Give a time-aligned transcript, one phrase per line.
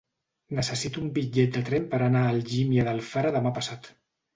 [0.59, 3.97] Necessito un bitllet de tren per anar a Algímia d'Alfara demà passat.